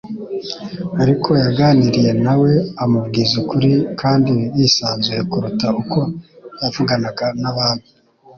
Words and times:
Ariko 1.01 1.29
yaganiriye 1.43 2.11
na 2.25 2.33
we 2.41 2.51
amubwiza 2.83 3.33
ukuri 3.41 3.71
kandi 4.01 4.31
bisanzuye 4.55 5.21
kuruta 5.31 5.67
uko 5.81 5.99
yavuganaga 6.61 7.25
n’Abami, 7.41 7.85